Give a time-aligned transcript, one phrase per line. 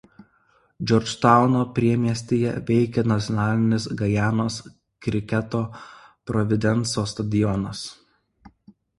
[0.91, 4.57] Džordžtauno priemiestyje veikia nacionalinis Gajanos
[5.07, 5.61] kriketo
[6.31, 7.83] Providenso stadionas.